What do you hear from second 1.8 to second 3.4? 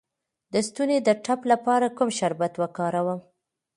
کوم شربت وکاروم؟